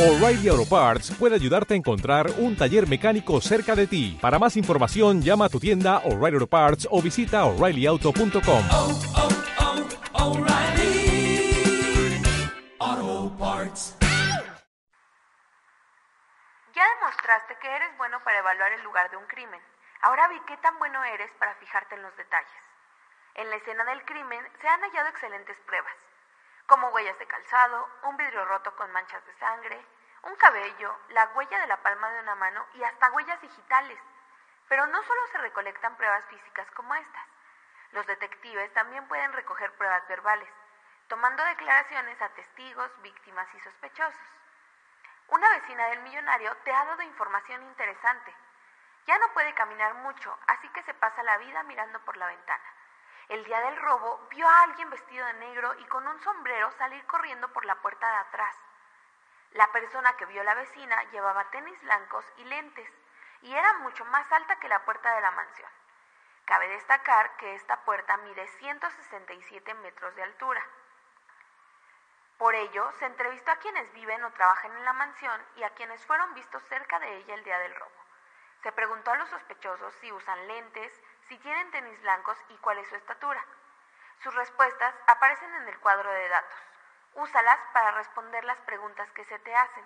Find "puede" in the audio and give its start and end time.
1.18-1.34, 49.32-49.52